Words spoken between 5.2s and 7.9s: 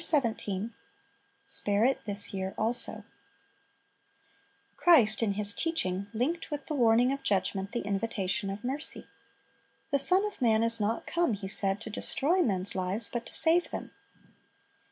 in His teaching linked with the warning of ^^ judgment the